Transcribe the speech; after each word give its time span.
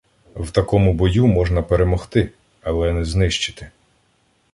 В 0.35 0.51
такому 0.51 0.93
бою 0.93 1.27
можна 1.27 1.61
перемогти, 1.61 2.31
але 2.61 2.93
не 2.93 3.05
знищити. 3.05 3.71